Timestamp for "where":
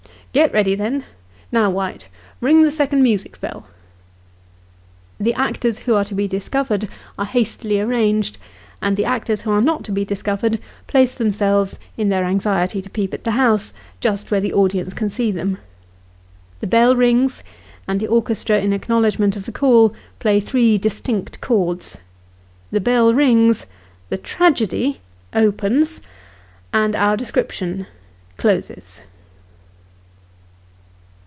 14.31-14.39